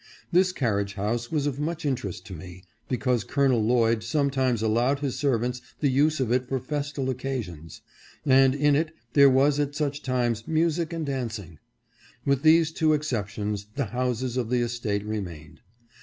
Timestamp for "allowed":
4.63-4.97